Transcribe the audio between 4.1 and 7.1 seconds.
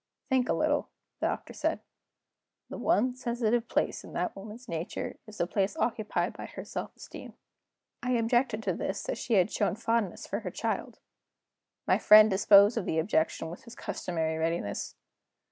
that woman's nature is the place occupied by her self